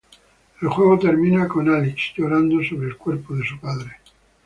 [0.63, 3.97] El juego termina con Alyx llorando sobre el cuerpo de su padre.